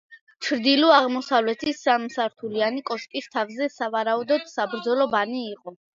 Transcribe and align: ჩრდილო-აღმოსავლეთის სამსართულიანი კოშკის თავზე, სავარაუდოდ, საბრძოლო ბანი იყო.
ჩრდილო-აღმოსავლეთის 0.45 1.83
სამსართულიანი 1.87 2.83
კოშკის 2.89 3.27
თავზე, 3.37 3.69
სავარაუდოდ, 3.77 4.51
საბრძოლო 4.55 5.09
ბანი 5.13 5.45
იყო. 5.51 5.77